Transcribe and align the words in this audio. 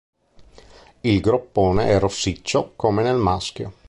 Il 1.01 1.21
groppone 1.21 1.89
è 1.89 1.99
rossiccio 1.99 2.73
come 2.75 3.03
nel 3.03 3.17
maschio. 3.17 3.73